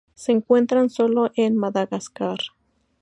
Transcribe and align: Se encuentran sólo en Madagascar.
Se 0.15 0.31
encuentran 0.31 0.89
sólo 0.89 1.29
en 1.35 1.55
Madagascar. 1.55 2.39